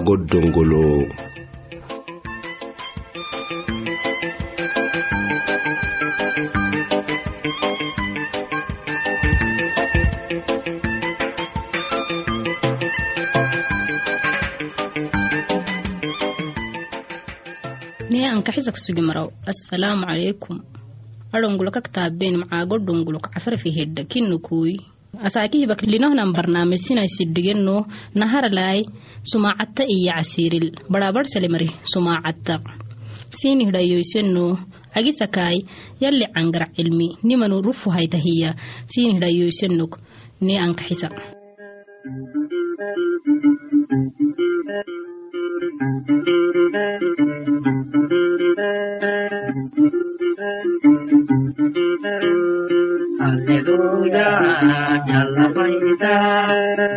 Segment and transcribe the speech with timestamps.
[0.00, 1.04] Aago dongolo
[18.30, 19.28] ankaxisa kusugi maraw.
[19.52, 20.56] Assalaamu calaykum
[21.34, 24.02] adhongulo kaktaabeen macaago dhongulo kacafarafi hedha
[25.10, 28.84] kinnukuy asaakihibak linahnan barnaamijsinaysidhigeno naharalaay
[29.24, 30.70] sumaacatta iyo casiiril.
[30.90, 32.60] Badhaabadhsalemari sumaacatta
[33.34, 34.58] siinihidhayoyseno
[34.94, 35.58] agisakaay
[36.00, 38.54] yalli cangar cilmi nimanu rufuhaytahiya
[38.86, 39.98] siinihidhayoysenog
[40.40, 41.08] ne ankaxisa
[53.30, 54.26] Alleluia,
[55.06, 56.14] Jalla Paita,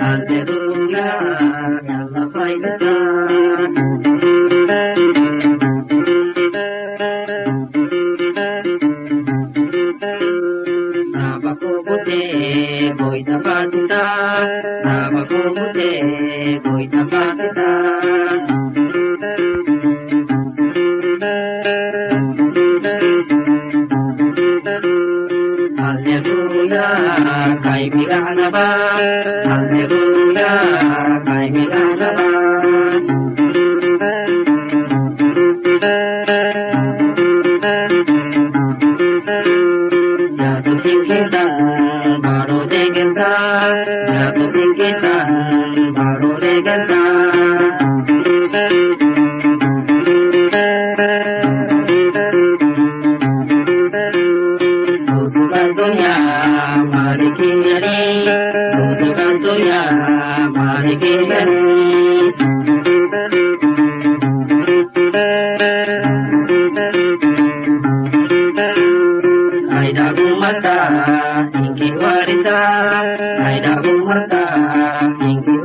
[0.02, 1.08] Alleluia,
[1.86, 2.94] Jalla Paita.
[12.98, 14.04] Goita Pata,
[14.84, 18.63] Nama Kumute, Goita Pata,
[28.52, 29.33] milanaba.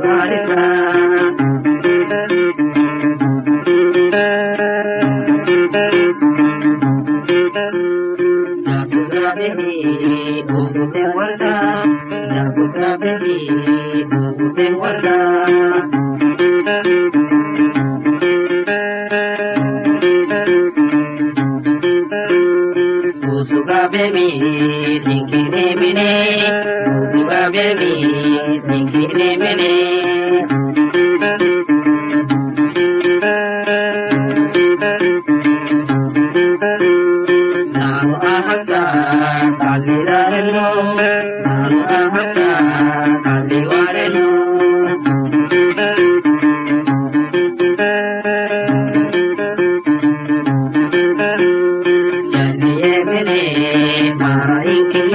[0.03, 0.68] Ingki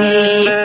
[0.05, 0.64] Thank you.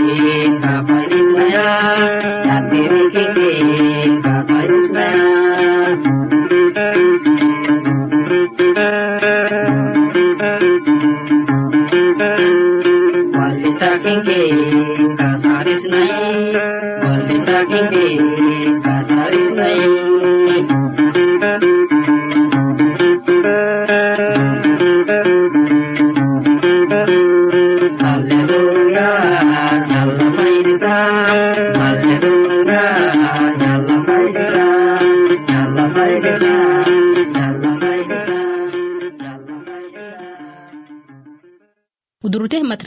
[0.00, 0.39] Thank you.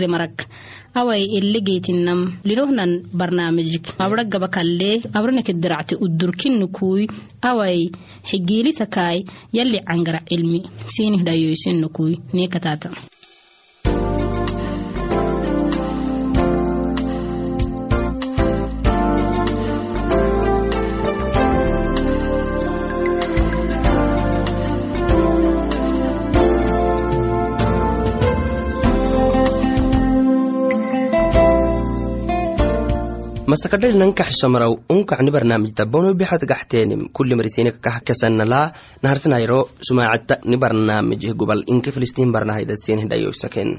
[0.08, 0.46] Marak
[1.00, 2.20] awai elegeytinam
[2.50, 7.08] lirohnan barnaamijik abra gaba kalle abranekediracte udurkinnukui
[7.50, 7.80] awai
[8.30, 9.20] xigiilisakaai
[9.58, 10.60] yalli cangara cilmi
[10.94, 12.90] sinih dhayoysinnukui neekataata
[33.54, 38.62] masakadhali nankaxsomaraw unkacni barnaamijta bono bixad gaxteenim kuli marisinika kahkesanala
[39.04, 43.70] naharsinayro sumaacadta ni barnaamij gubal inke filistiin barnahaydasin hidhayoysaken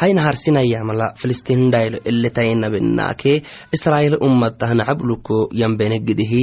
[0.00, 3.32] hay naharsinayamala filistiin hindhaylo eletaynabinaake
[3.76, 6.42] israa'iil ummatah nacabluko yambenegidihi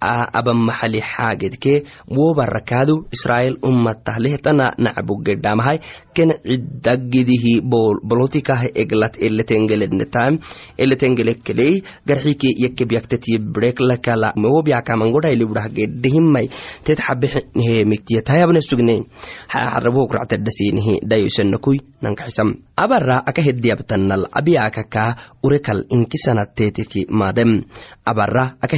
[0.00, 5.78] abamaxali xaagedke wobarakaadu israa'iil ummatah lehtana nacbugedhamahay
[6.16, 7.60] ken cidagidihi
[8.08, 10.40] bolotikah eglat eletengelednetam
[10.80, 16.46] eletengelekkeley garxike yakebyaktetiye breklakala wobyakamangodhailiburahgedhihimai
[16.84, 19.04] tet xabehemiktiyatayabne sugne
[19.52, 27.68] xarabohokractadhasinihi dhayosanakui nankaxisam abara aka hediyabtanal abiyakaka urekal inkisanattetiki madem
[28.04, 28.76] abara aka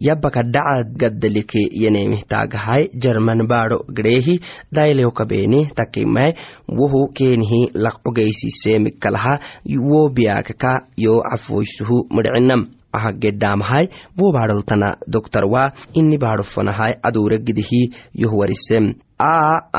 [0.00, 4.40] yabaka dhaca gaddalike yenemihtaagahay jerman baadho gdheehi
[4.72, 6.34] daylewkabeeni takimai
[6.68, 9.34] wohu keenihi laqcogeysiseemikalaha
[9.90, 12.66] wo biyakaka yo cafoysuhu midcinam
[12.98, 13.86] aha gedhaamahay
[14.18, 15.64] wo baadholtana doktor wa
[16.00, 17.82] ini baadhofanahay aduuregidihi
[18.22, 18.86] yohwarisem
[19.18, 19.30] a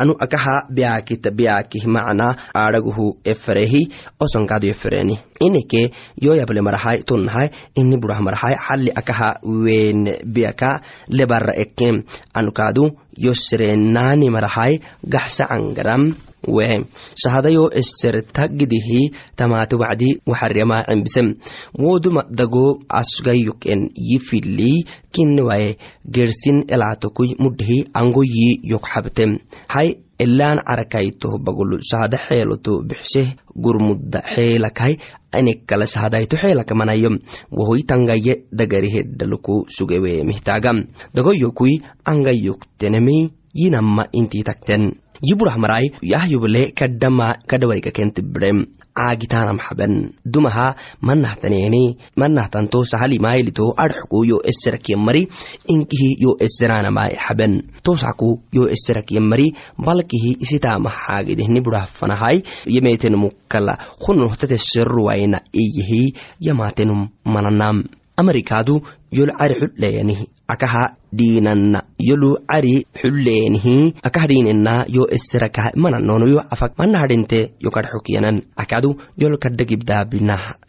[0.01, 2.27] anu akaha biakita biakih macna
[2.61, 3.81] aadaguhu eferehi
[4.25, 5.15] osonkaadu efereni
[5.47, 5.81] inike
[6.25, 7.47] yoyable marahay tunnahay
[7.81, 9.29] ini burah marahay xalli akaha
[9.65, 10.07] wen
[10.37, 10.71] biaka
[11.17, 11.95] lebara ekem
[12.39, 12.85] anukaadu
[13.25, 14.73] yoserenaani marahay
[15.15, 16.03] gaxsa cangaram
[16.47, 21.35] wehe sahadayo esertagidihi tamaate wacdi waxarema cembisem
[21.79, 25.77] woduma dago asgayuken yifili kinnewaye
[26.11, 29.37] gersin elaatokui mudhihi angoyi yokxabtem
[29.67, 34.93] hay elaan carakaytoh bagulu sahada xeeloto bixseh gurmudda xeelakay
[35.31, 37.09] anekkala sahadayto xeelakamanayo
[37.51, 44.83] wohoy tangaye dagariheddaluku sugewe mihtagam dagoyokui angayoktenemi yinamma intii takten
[45.21, 48.65] yiburah marai yahyuble kadhama kadhawarika kentibirem
[48.95, 55.27] caagitanam xaben dumaha manahtaneeni manahtanto sahalimaylito adxku yo eserakiya mari
[55.73, 57.53] inkihi yo eseranamai xaben
[57.83, 59.47] tosaku yo eserakiya mari
[59.77, 62.43] balkihi isitama xaagidehni burah fanahai
[62.75, 66.01] yemetenum kala hunohtate seruwaina iyihi
[66.47, 67.83] yamatenum mananam
[68.17, 68.81] amerikaadu
[69.11, 70.83] yol cari xudheyanihi akaha
[71.15, 78.95] dhiinanna yolu cari xulleenihi akah dhiinena yo eserakaha mananono yo afak manahadhinte yo kadxukyanan akadu
[79.17, 79.37] yol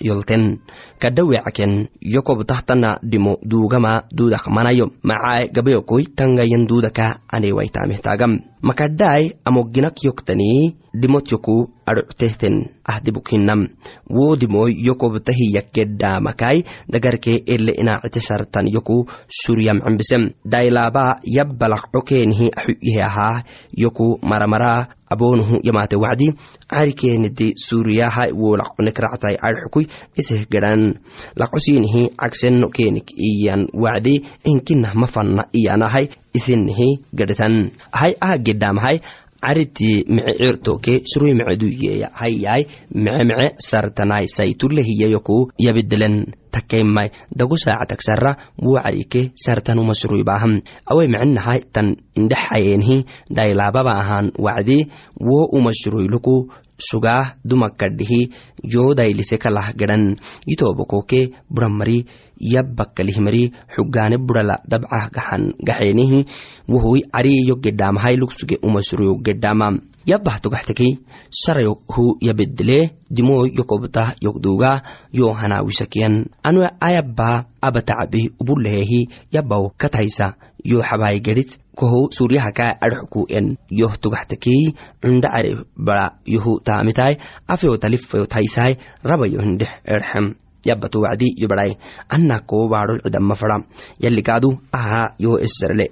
[0.01, 0.45] yolten.
[0.99, 4.87] Kadha wecaken yo kobtahtana dhimo duugama duudak manayo.
[5.03, 12.57] Macae gabayokoi tangayan duudaka anewaitamehtaagam makadhaai amoginak yoktanii dhimot yoku adhoctehten
[12.93, 13.69] ahdibukhinam
[14.11, 18.99] wo dhimoy yo kobtahiyakedhamakai dagarke ele inaacite sartan yoku
[19.41, 21.07] suryam cembisem dailaba
[21.37, 23.43] yabbalaqcokeenihi axuyihe ahaa
[23.85, 24.73] yoku maramara
[25.11, 26.35] aboonuhu yamaate wacdi
[26.71, 29.87] carikeenidi suuriyaha wolaqonekractai adxukui
[30.19, 30.99] iseh gedan.
[31.37, 34.15] Laqosiinihi cagseno keenik iyan wacdi
[34.45, 38.37] inkinah mafanna iyanahay isinihi gedhetan hay aha
[39.37, 47.57] gedhamahay cariti mice cirtoke surui mice duyeya hayai mice mice sartanai saitulehiyayoku yabidelen takaimai dagu
[47.57, 54.89] saacatagsara wo carike sartanuma suruibaham awai micinahay tan indhexayenhi dailababa ahan wacdi
[55.21, 58.31] wo uma suruiluku sugaah dumakadhihi
[58.65, 60.17] yoo daylise kalah gedhan
[60.47, 62.05] yitobokoke buramari
[62.39, 66.27] yabbakalihmari xugaane burala dabcah gaxan gaxeenihi
[66.69, 69.69] wohoy cariyo gedhaamahay lugsuge umasuruyo gedhaama
[70.07, 71.03] yabbah togaxtekey
[71.43, 72.79] sarayo hu yabedele
[73.11, 79.01] dimoy yokobtah yokduga yo hanawisakiyan anu ayabba abatacabi ubulehehi
[79.35, 86.53] yabbaw kataysa yo xabaay gedhit koho suryahaka adxku en yoh togaxtekey cunda care bara yohu
[86.67, 87.19] taamitai
[87.53, 87.77] afeyo
[89.47, 90.27] hindhex erxem
[90.69, 93.57] yabato wacdi yo badai anna ko baadol cidama fada
[94.05, 95.39] yalikaadu aha yo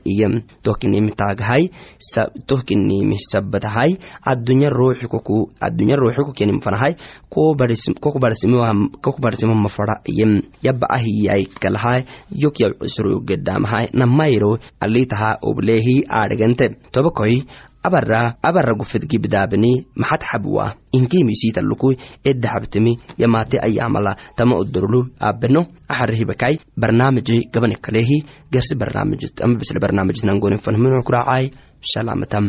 [0.04, 0.28] iyo
[0.62, 1.70] tohkinimitaagahai
[2.46, 6.96] tohkinimi sabbatahai addunya ruuxi koku addunya ruuxi kokenim fanahai
[7.30, 16.76] koku barsimama fada iyo yaba ahiyai kalahai yok yab cusro gedamahai namayro alitaha oblehi aadhigante
[16.92, 17.44] tobakoi
[17.84, 19.72] abara abara gufedgi bidaabini
[20.02, 20.64] maxad xabwa
[20.96, 21.88] inkiimisiitaluku
[22.30, 28.18] eddahabtimi yamaate ayaamala tama odorlu aabeno axarihibakai barnaamiji gabani kalehi
[28.52, 31.50] garsi barnaamij ama bisle barnaamij nangonin fanhminu kuraacai
[31.92, 32.46] salaamatam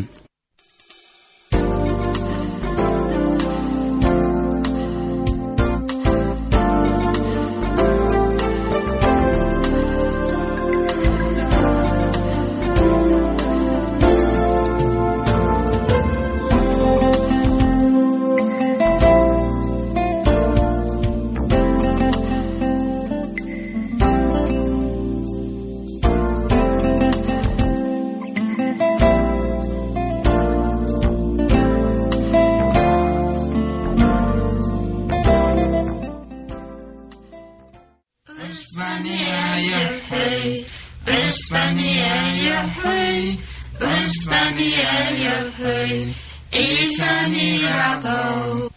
[44.55, 46.13] Dieu
[46.53, 48.69] est un mirabeau,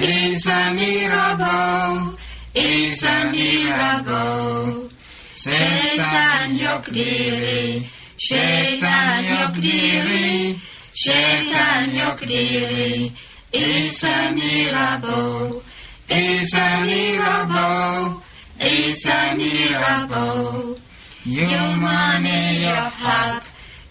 [0.00, 2.16] est un mirabeau,
[2.54, 4.88] est un mirabeau.
[6.60, 7.86] Yok diri,
[8.18, 10.56] şeytan yok diri,
[10.94, 13.12] şeytan yok diri.
[13.52, 15.62] Is a mirabeau,
[16.10, 18.22] is a mirabeau,
[18.60, 20.76] is a mirabeau.
[21.24, 23.47] You money, your heart.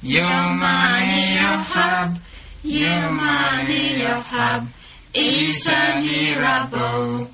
[0.07, 2.17] Your money, your hub,
[2.63, 4.65] your money, your hub.
[5.13, 7.27] Is a miracle,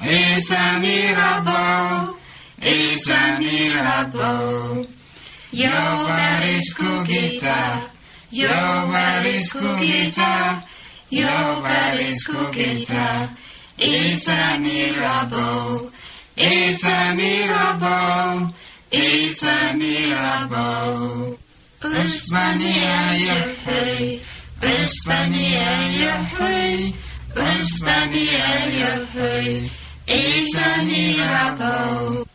[0.00, 2.16] is a miracle,
[2.62, 4.86] is a miracle.
[5.50, 7.90] Your varis cugita,
[8.30, 8.48] your
[8.92, 10.62] varis cugita,
[11.10, 13.36] your varis cugita
[13.76, 15.90] is a miracle,
[16.36, 18.54] is a miracle,
[18.92, 21.38] is a miracle.
[21.82, 24.20] Osmania Yahweh,
[24.60, 26.92] Osmania Yahweh,
[27.34, 29.70] Osmania Yahweh,
[30.06, 32.26] is a miracle,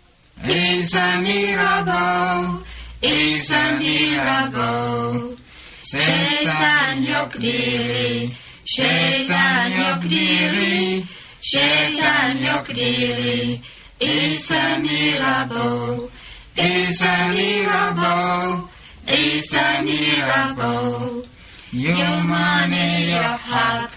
[0.44, 2.64] is a miracle,
[3.04, 5.38] is a miracle.
[5.84, 8.32] Şeytan yok diri,
[8.66, 11.06] Satan yok diri,
[11.40, 13.62] Satan yok diri,
[14.02, 16.10] is a miracle,
[16.58, 18.75] is a miracle
[19.08, 21.26] is a miracle.
[21.72, 23.90] Your money your hub,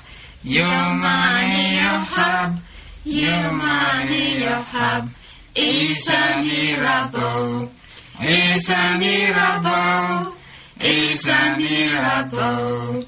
[0.43, 2.59] your money your hub,
[3.05, 5.09] your money your hub
[5.55, 7.71] is a miracle.
[8.21, 10.35] Is a miracle,
[10.81, 13.05] is a miracle.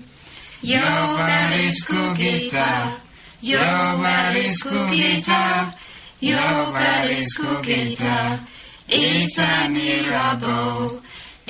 [0.62, 2.97] Your baris kugita,
[3.40, 5.75] your baris kugita,
[6.21, 8.40] your baris kugita
[8.88, 11.00] It's a miracle.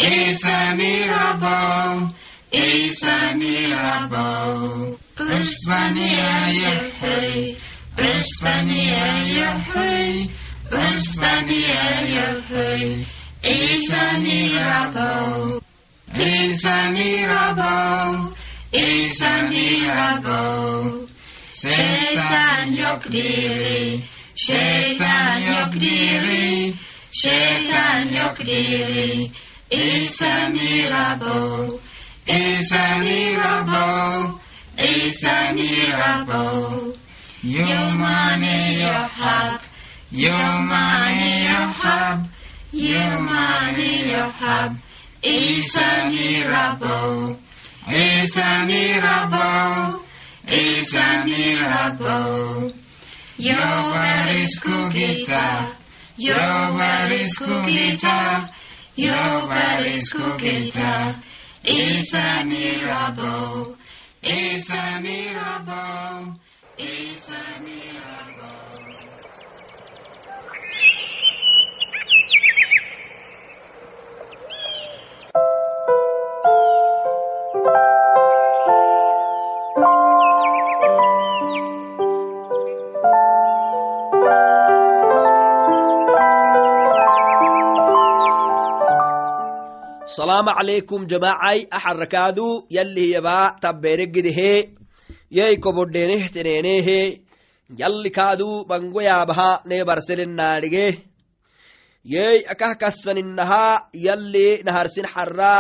[0.02, 2.14] It's a miracle.
[2.50, 4.97] It's a miracle.
[5.19, 7.54] Usmania Yahweh.
[7.99, 10.26] Usmania Yahweh.
[10.71, 11.85] Usmania
[12.16, 13.04] Yahweh.
[13.42, 15.61] It's a miracle.
[16.14, 18.35] It's a miracle.
[18.73, 21.07] It's a miracle.
[21.52, 24.00] Şeytan yok diri.
[24.37, 26.75] Şeytan yok diri.
[27.12, 28.00] Şeytan yok diri.
[28.02, 29.30] Şeytan yok diri
[29.71, 31.81] is a miracle,
[32.27, 34.41] is a miracle,
[34.77, 36.97] is a miracle.
[37.43, 39.61] Your money, your hub,
[40.11, 42.27] your money, your hub,
[42.73, 44.77] your money, your hub.
[45.23, 47.37] Is a miracle,
[47.89, 50.03] is a miracle,
[50.49, 52.73] is a miracle.
[53.37, 55.75] Your word is Kukita,
[56.17, 58.50] your word is Kukita.
[58.97, 61.25] Nobody's cooking tough.
[61.64, 63.76] It's a miracle.
[64.23, 66.35] It's a miracle.
[66.78, 68.10] It's a miracle.
[90.17, 94.52] Salama calaykum jamacai axarakaadu yalli yaba tabbereggedehe
[95.38, 96.99] yai kobodhenehteneenehe
[97.81, 100.87] yalli kaadu bango yaabaha nee barselennaadhige
[102.14, 103.64] yey akah kassaninaha
[104.07, 105.52] yalli naharsin xarra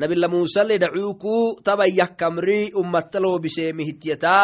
[0.00, 4.36] nabila musale dhacuuku tabayyakkamri ummattaloobiseemihityata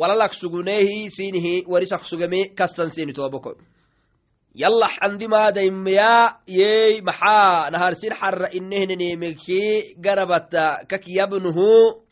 [0.00, 3.50] walalak suguneehi sinihi warisak sugame kassan sini toobako
[4.54, 12.02] yalla xandimaadaimeya yey maxaa naharsin xarra inehnenemeki garabata kakyabnuhu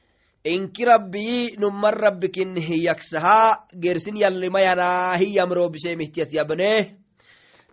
[0.44, 6.92] inki rabbiyi numman rabbikin hiyaksaha gersin yallimayanahiyamrobiseemihtiyat yabneh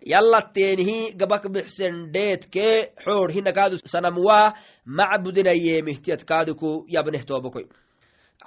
[0.06, 4.54] yallateenihi gabak bixsen dheetke xoor hinakaadu sanamwa
[4.86, 7.64] macbudinayeemihtiyat kaaduku yabneh toobakoy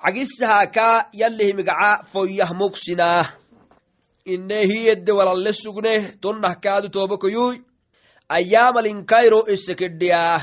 [0.04, 3.47] cagisahaka yallihimigaca foyyah mugsinah
[4.34, 7.56] inehiyedde walalle sugne tonnah kaadu toobakoyuy
[8.30, 10.42] ayyaamalinkairo isekedhiyaah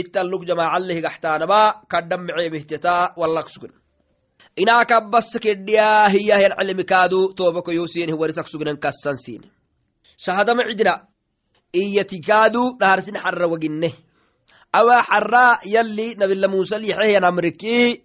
[0.00, 1.60] ittaluk jamacallehigaxtaanaba
[1.92, 3.72] kadhameceemihteta wallak sugn
[4.56, 9.42] inaakabbasa kedhiyaa hiyahen calimikaadu toobakoyu sinih warisak sugnen kassan sin
[10.24, 10.94] shahadama cidina
[11.82, 13.90] iyatikaadu dhaharsin xarra waginne
[14.78, 15.44] awaa xarra
[15.74, 18.04] yalli nabila musal yaxehyan amriki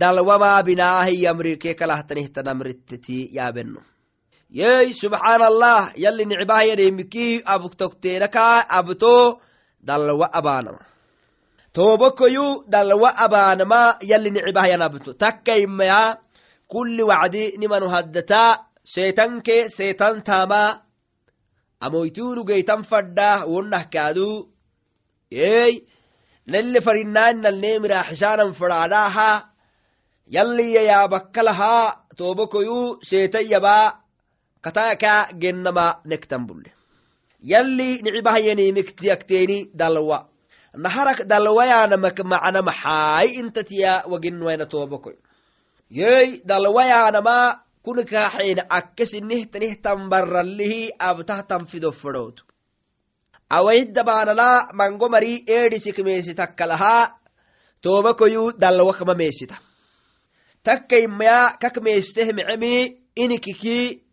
[0.00, 1.74] dalwamaa binaahi yamrike
[4.50, 9.40] yey subxaan allah yalli nicbahayanimiki abtokteenaka abto
[9.88, 10.82] dalwa abaanama
[11.72, 16.16] toobokoyu dalwa abaanama yalli nicbahayan abto takkaimaya
[16.72, 20.88] kulli wacdi nimanu haddata seetanke seetan taama
[21.80, 24.48] amoytunu geytan fadda wonnah kaadu.
[25.30, 25.84] Ey
[26.46, 29.30] nelle farinnaannalneemiraxisaanan fadhaadhaaha
[30.36, 31.74] yalliya yaabakkalaha
[32.16, 32.80] toobokoyu
[34.68, 36.70] katayaka gennama nektan bulle.
[37.42, 40.28] Yalli nicibahyanimiktiyakteni dalwa
[40.76, 45.16] naharak dalwayaanamak macna maxaay intatiya waginwayna toobokoy
[45.90, 52.44] yey dalwayaanama kunikaaxeena akkesinihtanihtan barrallihi abtahtan fido fadhowtu
[53.50, 57.16] awahiddabaanala mango mari eedhisik meesi takkalaha
[57.80, 59.56] toobakoyu dalwakma meesita
[60.62, 62.74] takkaimaya kak meesteh mecemi
[63.16, 64.04] inikiki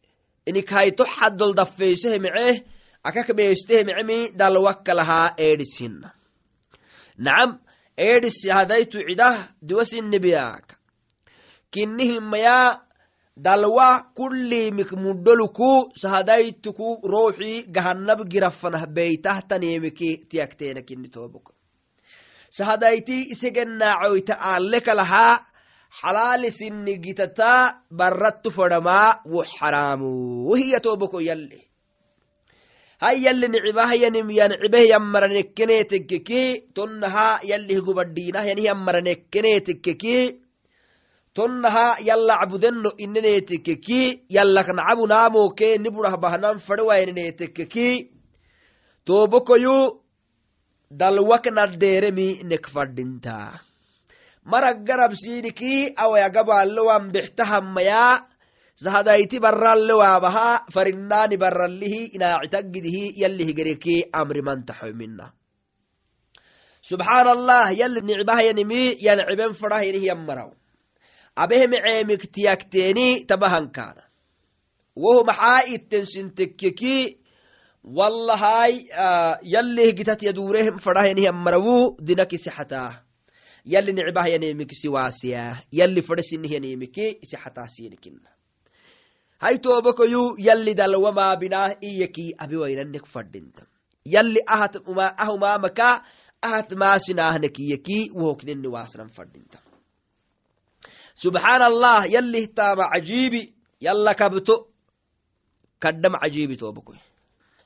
[0.50, 2.48] inikhayto xaddol daffeyseh mece
[3.08, 6.10] akak meesteh mecemi dalwakkalaha eedhis hinna
[7.26, 7.52] nacam
[8.08, 10.76] eedhis hadaytu cidah duwasinnibiyaaka
[11.74, 12.58] kinnihimaya
[13.38, 21.52] dalwa kullimik muddoluku sahadaytuku rooxi gahanab girafanah beytahtaneemiki tiyakteena kinni tooboko
[22.58, 24.80] sahadayti isegennaacoyta aalle
[26.02, 31.60] kalaha xalaali sinni gitata barrattu fadhamaa wo xaraamu wahiya tooboko yalle
[33.04, 36.42] hay yalli nicibahyanim yancibeh yammaranekkeneetekkeki
[36.74, 37.82] tonnaha yallih
[41.36, 47.88] tonnaha yalla cabudeno ineneetekkeki yallak nacabunaamooke niburah bahnan fadhewayneneetekkeki
[49.06, 50.00] toobokoyu
[51.00, 52.64] dalwak naddeeremi nek
[54.46, 58.22] fadhinta marag garabsiiniki awayagabaalewan bextahammaya
[58.76, 65.34] sahadayti barrallewaabaha farinnaani barrallihi inaacitaggidihi yalli higereki amrimantaxoymina
[67.74, 70.52] yalli nicbahyanimi yanciben fadhahyinih yammaraw.
[71.36, 74.04] Abehmeceemiktiyakteeni tabahankaana
[74.96, 77.20] wohu maxaa ittensintekkeki
[77.84, 78.88] wallahay
[79.44, 81.28] yallih gitat yaduureh fadhahyanih
[83.66, 88.30] yammarawu dinakisixataa yalli nicbahyanemikisi waasiya yalli fadhesinihyanemiki isixataasinikina
[89.38, 93.66] hay toobakoyu yalli dalwamaa binah iyaki abiwaynanek fadhinta
[94.06, 94.42] yalli
[95.18, 96.04] ahumaamaka
[96.42, 99.60] ahat maasinaahnekiyaki wohokneni waasnan fadhinta
[101.16, 102.90] subxaan allah yallih taama
[103.82, 104.68] yalla kabto
[105.80, 106.98] kaddam cajiibi toobakoy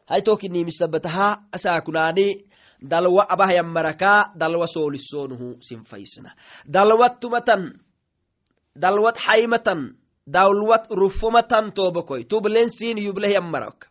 [0.06, 2.49] hay tokinimisabbataha asaakunaani
[2.82, 6.32] dalwa abahyanmaraka dalwa soolisonuhu sinfaysna.
[6.66, 7.80] Dalwat tumatan
[8.76, 9.96] dalwat xaymatan
[10.28, 12.24] dalwat rufomatan toobakoy.
[12.24, 13.90] Tublensin yubleh yammarak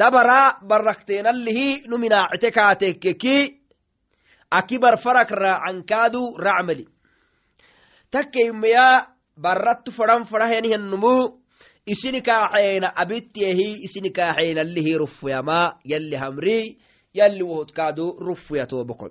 [0.00, 3.36] tabara barakteenallihi numinaacite kaatekkeki
[4.50, 6.88] akibar farak raacankaadu racmeli
[8.10, 11.14] takkeimeya barrattu fadhan fadhahyanihannumu
[11.86, 16.78] isini kaaxeena abittiyehi isini kaaxeenallihi rufuyama yalli hamri
[17.14, 19.10] yali wohodkaadu rufuyatoboko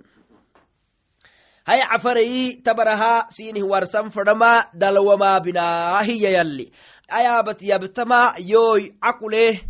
[1.64, 6.72] hay cafarayi tabaraha sinih warsan fadhama dalwama binaa hiya yalli
[7.08, 9.60] ayabat yabtama yoy cakuleh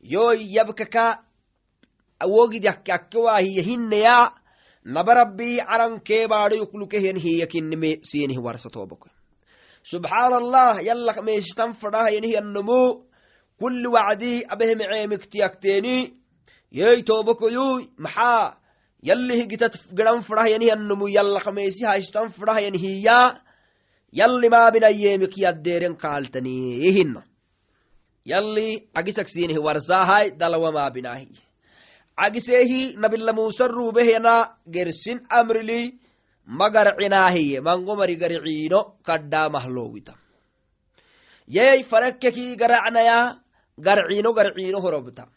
[0.00, 1.22] yoy yabkaka
[2.20, 4.32] awogid yakkewa hiya hinneya
[4.84, 9.08] naba rabbi carankee baadhoyuklukehyan hiya kinnime sinih warsatoboko
[9.82, 13.06] subxaan yallak meeshitan fadhaha yanihiyannomu
[13.58, 15.38] kulli wacdi abehmeceemikti
[16.70, 18.56] yey tooba koyuy maxaa?
[19.02, 23.38] Yallih gitat gedhan fudhahyanihannumu yallaqmeysi haystan fudhahyan hiya
[24.12, 27.22] yalli maabinayeemik yaddeeren kaaltanii hina
[28.24, 31.42] yalli agisaksinih warsaahay dalawa maabinaahiye
[32.16, 34.34] agiseehi nabila musa ruubehena
[34.74, 35.94] gersin amrili
[36.46, 40.14] magarcinaahiye mangomari garciino kaddhaa mahloowita.
[41.46, 43.38] Yey farekkekii garacnaya
[43.78, 45.28] garciino garciino horobta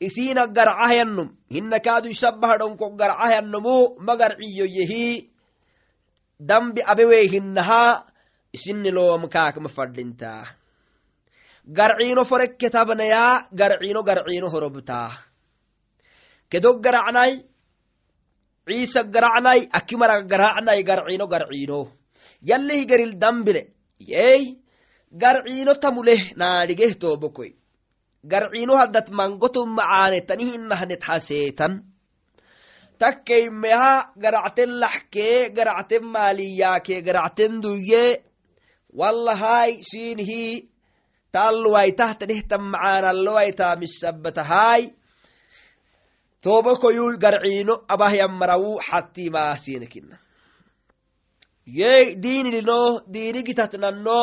[0.00, 5.30] isina garcahyanum hinna kaadu isabbahadhonko garcahyannumu magarciyo yehi.
[6.40, 8.06] Dambi abewey hinnaha
[8.52, 10.46] isinni loom kaakma fadhinta
[11.66, 15.10] garciino forekke garciino garciino horobta.
[16.50, 17.44] Kedog garacnay
[18.66, 21.88] ciisa garacnay akimara garacnay garciino garciino.
[22.42, 23.72] Yalih geril dambile.
[23.98, 24.58] Yey
[25.12, 27.63] garciino tamuleh naadhigeh toobokoy
[28.30, 31.72] garciino haddat mangotum macaane tani hinahnet haseetan.
[33.00, 38.04] Takkeymeha garacten laxkee garacten maaliyaakee garacten duyye
[38.98, 40.70] wallahay siinhi
[41.34, 44.82] taalluwaitahtanehtan macaanallowaita misabatahay
[46.44, 50.16] tobokoyu garciino abahyamarawu xattimaasiinekina
[51.78, 52.80] yey diinilino
[53.12, 54.20] diini gitatnanno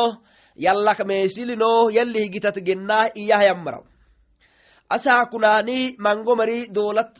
[0.66, 3.84] yallak meesilino yallih gitat gennah iyahyamaraw
[4.96, 7.12] asaa kunaani mango mari doolat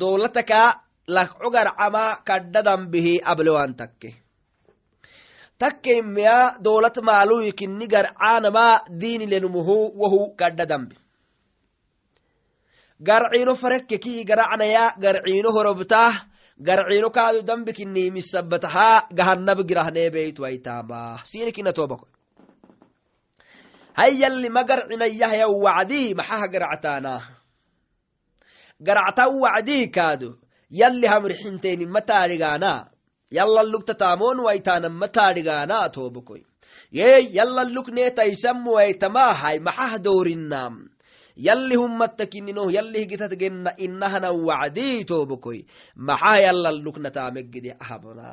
[0.00, 0.60] doolataka
[1.16, 4.10] lakco garcama kadda dambihi ablewan takke.
[5.60, 8.66] Takkeimeya doolat maaluyi kinni garcaanama
[9.00, 10.96] diinilenumuhu wohu kadda dambi.
[13.08, 16.14] Garciino farekkeki garacnaya garciino horobtah
[16.66, 22.06] garciino kaadu dambi kinniimisabataha gahanab girahneebeytwaitama sinikina tobako
[23.98, 27.14] hayyalli ma garcinayahya wacdi maxaha garactaana?
[28.86, 30.30] Garacta wacdi kaadu
[30.80, 32.72] yalli hamrixinteeni mataadhigaana
[33.36, 36.42] yallan lugtataamon waitaanan mataadhigaana tobakoy
[36.98, 40.74] yey yallan lukneetaisammuwaitamahay maxah doorinam
[41.46, 45.58] yalli hummattakinino yallih gitat genna innahana wacdii tobokoy
[46.08, 48.28] maxaa yallan luknataamegide ahabna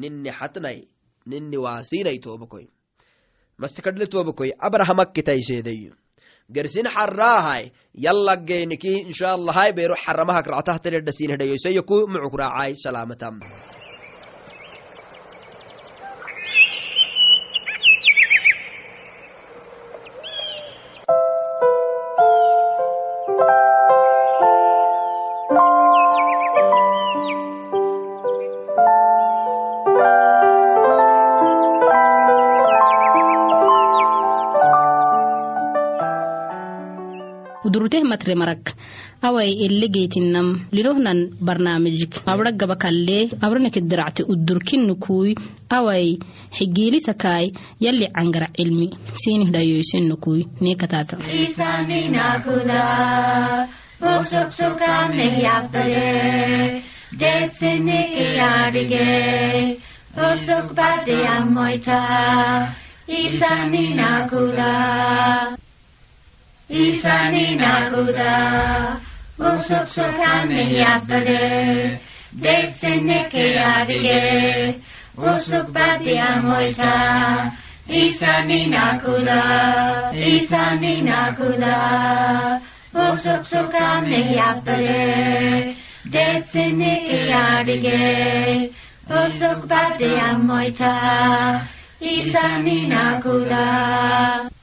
[0.00, 0.78] ninni hatnay
[1.30, 2.66] ninni waasinay tobokoy
[3.62, 5.92] mastikadle tobokoy abrahamakitaiseedeyo
[6.54, 7.64] gersin xaraahay
[8.06, 13.34] yallageeniki inshaallahai beero xaramahak ractahtaledhasinhedhayoisayo ku mucuk raacay salaamatam
[38.18, 38.74] matre marak
[39.22, 42.22] awai elle geytinnam lirohnan barnaamijik.
[42.26, 45.34] Abra gaba kalle abraneke diracte udurkinnu kuy
[45.70, 46.18] awai
[46.56, 47.46] xigiilisakaay
[47.80, 51.16] yalli cangara cilmi sinih dhayoysennu kuy neekataata
[63.08, 64.18] Isanina
[66.68, 69.00] izanina guda,
[69.38, 72.00] osok sokan eiatade,
[72.42, 74.74] deitzen neke adie,
[75.16, 77.52] osok batia moita,
[77.88, 82.60] izanina guda, izanina guda,
[82.92, 85.74] osok sokan eiatade,
[86.12, 88.70] deitzen neke adie,
[89.08, 90.94] osok batia moita,
[92.00, 94.57] izanina guda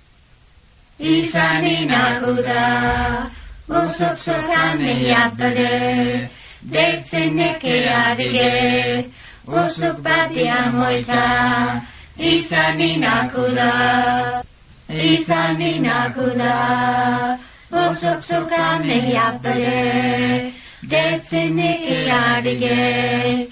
[1.00, 3.30] izan inaku da,
[3.70, 6.30] osok sokan eiatale,
[6.72, 9.04] deitzen neke adire,
[9.48, 11.82] osok batia moita,
[12.18, 14.42] izan inaku da,
[14.90, 17.38] izan inaku da,
[17.72, 20.52] osok sokan eiatale,
[20.88, 23.48] deitzen neke adire,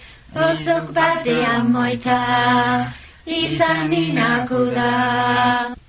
[0.94, 2.20] batia moita,
[3.26, 3.92] izan
[4.76, 5.83] da.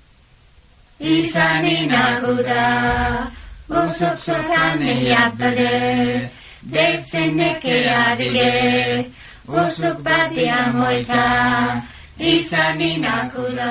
[1.05, 2.65] Izaminaguda,
[3.69, 6.31] Usuk-sukani yapale,
[6.73, 9.05] Deitzen-neke adile,
[9.47, 11.25] Usuk-bati amoita,
[12.17, 13.69] Izaminaguda.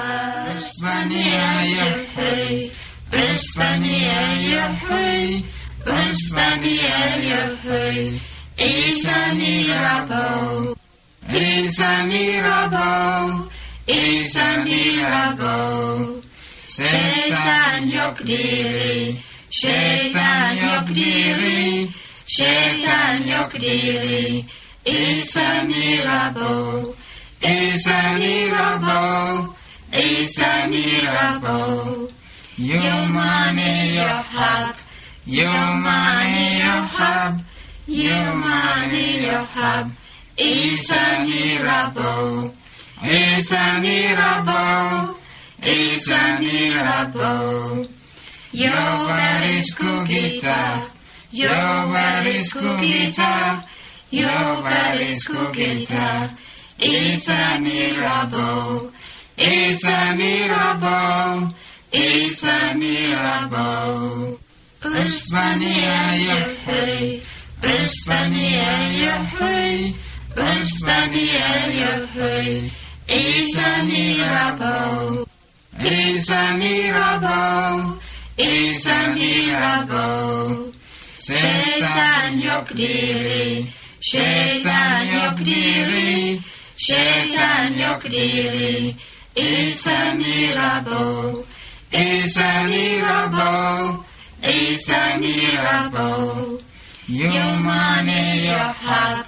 [0.55, 2.71] Usmania yahay,
[3.11, 4.21] Usmania
[4.55, 5.43] yahay,
[5.87, 6.99] Usmania
[7.31, 8.21] yahay,
[8.59, 10.77] Izani rabo,
[11.29, 13.51] Izani rabo,
[13.89, 16.23] Izani rabo
[16.83, 19.17] şeytan yok diri,
[19.51, 21.89] şeytan yok diri,
[22.27, 24.45] şeytan yok diri.
[24.87, 26.95] It's a miracle,
[27.43, 29.55] it's a miracle,
[29.93, 32.11] it's a.
[32.57, 34.77] Your money, your hub,
[35.27, 36.59] your money,
[37.87, 39.47] your money, your
[43.53, 45.24] a a
[45.67, 47.87] is a miracle.
[48.53, 50.89] Jehovah is Kukita,
[51.33, 53.65] Jehovah is Kukita,
[54.13, 56.37] Jehovah is Kukita,
[56.79, 58.93] is a miracle.
[59.37, 61.55] It's a miracle,
[61.93, 64.39] it's a miracle.
[64.83, 67.21] Uspania Yahweh,
[67.63, 69.93] Uspania Yahweh,
[70.37, 71.49] Uspania
[71.81, 72.71] Yahweh,
[73.09, 75.27] it's a miracle
[75.81, 77.99] is a mirabeau,
[78.39, 80.73] is a mirabeau.
[81.19, 83.67] Şeytan yok diri,
[86.77, 88.95] şeytan yok diri.
[89.37, 91.45] Is a mirabeau,
[91.93, 94.05] is a mirabeau,
[94.43, 96.61] is a mirabeau.
[97.09, 99.27] Your money, your hub,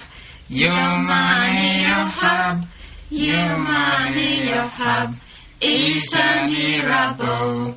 [0.49, 2.63] your money, your hub,
[3.11, 5.13] your money, your hub
[5.61, 7.75] is a miracle,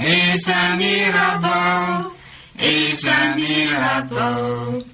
[0.00, 2.12] is a miracle,
[2.58, 4.84] is a miracle.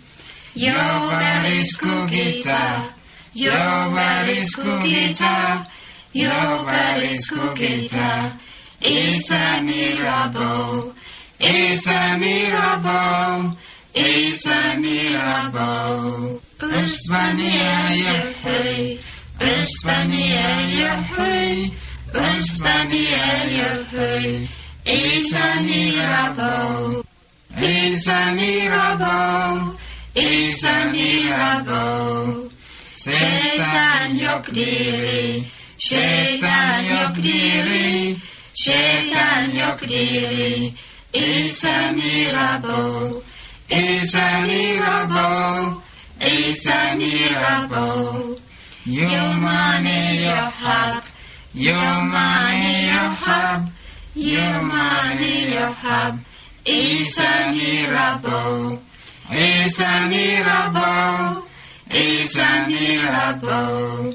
[0.54, 2.92] Yovar is kukita,
[3.34, 5.66] Yovar is kukita,
[6.14, 8.38] Yovar is kukita,
[8.80, 10.94] is a miracle,
[11.40, 13.56] is a miracle.
[13.96, 16.38] Isa mirabeau.
[16.60, 18.98] Uspania Yahweh,
[19.40, 21.70] Uspania Yahweh
[22.12, 24.48] ösztenie jöjj,
[24.82, 27.02] és a mi rabó,
[27.60, 29.72] és a mi rabó,
[30.12, 32.54] és a mi rabó.
[32.94, 38.16] Sétán jogdíri, sétán jogdíri,
[38.52, 40.72] sétán jogdíri,
[41.62, 43.22] a mi rabó,
[43.68, 45.82] és a mi rabó,
[46.18, 48.36] és a mi rabó.
[48.84, 50.48] Jó mané, jó
[51.58, 53.70] your money, your hub,
[54.14, 56.18] your money, your hub.
[56.66, 58.78] Is a miracle,
[59.32, 61.48] is a miracle,
[61.90, 64.14] is a miracle.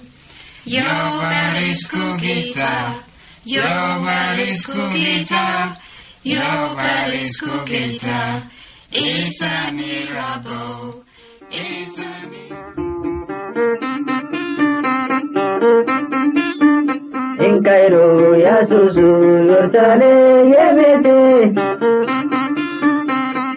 [0.66, 3.02] Your baris kugita,
[3.44, 5.78] your baris kugita,
[6.22, 8.46] your baris kugita
[8.92, 9.72] is a
[11.50, 13.91] is a.
[17.66, 17.96] ካይሮ
[18.44, 18.98] ያሱሱ
[19.50, 20.20] ዮርሳሌም
[20.54, 21.08] የቤቴ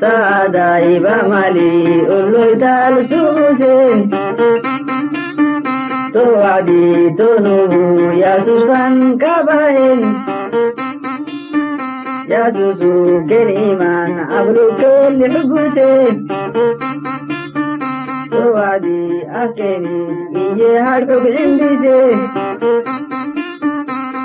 [0.02, 1.58] ሳዳይ ባማሊ
[2.16, 3.62] ኦሎይታል ሱሴ
[6.14, 6.68] ቶዋዲ
[7.18, 7.72] ቶኑቡ
[8.22, 10.02] ያሱሳን ካባሄን
[12.32, 12.82] ያሱሱ
[13.30, 15.78] ኬንኢማን አብሉ ኬል ሕጉሴ
[18.32, 18.86] ቶዋዲ
[19.42, 19.86] አኬኒ
[20.44, 21.84] እየ ሃድሑክ ዕንዲሴ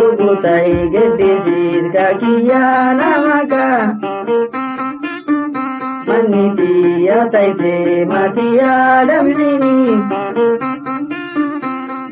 [0.00, 1.86] rubuta egeddisiis
[2.48, 2.64] na
[3.00, 3.64] namaka
[6.08, 7.74] manni biyya taayite
[8.12, 9.74] matiyyaa dabsini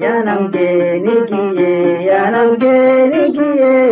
[0.04, 3.88] yaanam keeni kiyyee yaanam keeni kiyyee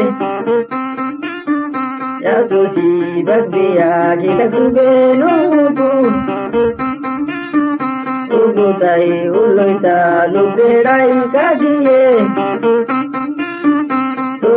[2.26, 2.88] yaasuuti
[3.26, 5.90] bagbiyaa kita kubee nuutu.
[8.40, 9.96] Ubutai uloita
[10.32, 12.00] luberai kadiye.